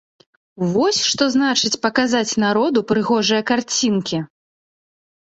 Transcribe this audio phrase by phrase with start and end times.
[0.75, 4.17] Вось што значыць паказаць народу прыгожыя карцінкі!